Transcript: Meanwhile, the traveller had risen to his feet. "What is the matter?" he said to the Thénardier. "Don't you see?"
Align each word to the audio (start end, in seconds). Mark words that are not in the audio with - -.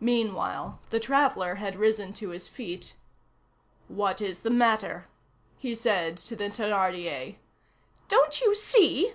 Meanwhile, 0.00 0.80
the 0.88 0.98
traveller 0.98 1.56
had 1.56 1.76
risen 1.76 2.14
to 2.14 2.30
his 2.30 2.48
feet. 2.48 2.94
"What 3.86 4.22
is 4.22 4.38
the 4.38 4.48
matter?" 4.48 5.08
he 5.58 5.74
said 5.74 6.16
to 6.16 6.34
the 6.34 6.44
Thénardier. 6.44 7.36
"Don't 8.08 8.40
you 8.40 8.54
see?" 8.54 9.12